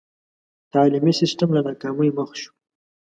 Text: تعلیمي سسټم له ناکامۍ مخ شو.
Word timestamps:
تعلیمي 0.73 1.13
سسټم 1.21 1.49
له 1.55 1.61
ناکامۍ 1.67 2.09
مخ 2.17 2.29
شو. 2.41 2.51